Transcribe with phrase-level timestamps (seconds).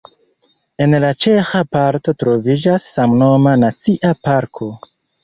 [0.85, 4.71] En la ĉeĥa parto troviĝas samnoma nacia parko.